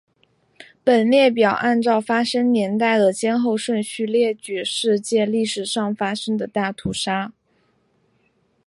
[0.83, 7.33] 本列表按照发生年代的先后顺序列举世界历史上发生的大屠杀。